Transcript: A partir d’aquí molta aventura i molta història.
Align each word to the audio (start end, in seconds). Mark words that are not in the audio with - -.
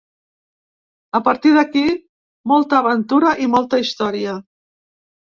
A 1.17 1.19
partir 1.25 1.51
d’aquí 1.57 1.83
molta 2.51 2.79
aventura 2.85 3.33
i 3.43 3.49
molta 3.57 3.81
història. 3.83 4.33